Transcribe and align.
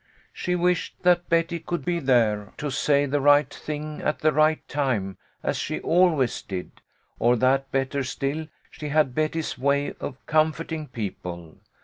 She 0.33 0.55
wished 0.55 0.95
that 1.03 1.29
Betty 1.29 1.59
could 1.59 1.85
be 1.85 1.99
there 1.99 2.53
to 2.57 2.71
say 2.71 3.05
the 3.05 3.21
right 3.21 3.53
thing 3.53 4.01
at 4.01 4.17
the 4.17 4.31
right 4.33 4.67
time, 4.67 5.19
as 5.43 5.57
she 5.57 5.79
always 5.81 6.41
did, 6.41 6.81
or 7.19 7.35
that, 7.35 7.69
better 7.71 8.03
still, 8.03 8.47
she 8.71 8.89
had 8.89 9.13
Betty's 9.13 9.59
way 9.59 9.93
of 9.99 10.17
comforting 10.25 10.87
people. 10.87 11.59